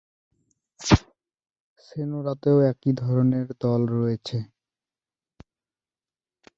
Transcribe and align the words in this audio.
সোনোরাতেও 1.85 2.57
একই 2.71 2.91
ধরনের 2.93 3.47
দল 3.61 3.81
রয়েছে। 3.95 4.37